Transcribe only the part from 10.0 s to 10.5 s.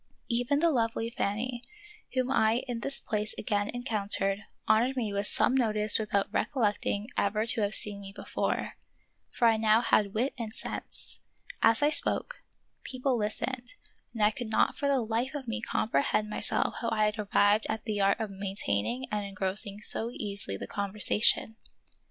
wit